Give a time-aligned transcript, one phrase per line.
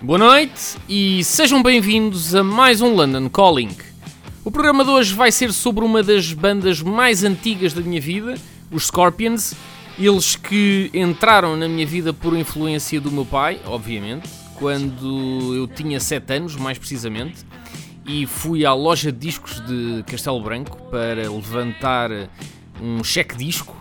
[0.00, 3.76] Boa noite e sejam bem-vindos a mais um London Calling.
[4.44, 8.36] O programa de hoje vai ser sobre uma das bandas mais antigas da minha vida,
[8.70, 9.54] os Scorpions.
[9.98, 15.98] Eles que entraram na minha vida por influência do meu pai, obviamente, quando eu tinha
[15.98, 17.44] 7 anos, mais precisamente,
[18.06, 22.10] e fui à loja de discos de Castelo Branco para levantar
[22.80, 23.76] um cheque-disco.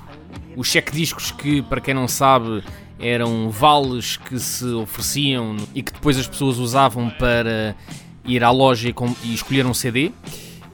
[0.55, 2.63] Os cheque-discos que, para quem não sabe,
[2.99, 7.75] eram vales que se ofereciam e que depois as pessoas usavam para
[8.25, 10.11] ir à loja e escolher um CD.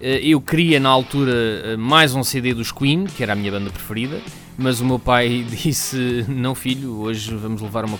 [0.02, 3.52] Eh, eu queria na altura eh, mais um CD dos Queen, que era a minha
[3.52, 4.22] banda preferida,
[4.58, 7.92] mas o meu pai disse: Não, filho, hoje vamos levar uma